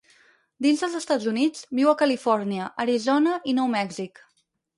[0.65, 4.25] Dins dels Estats Units, viu a Califòrnia, Arizona i Nou Mèxic.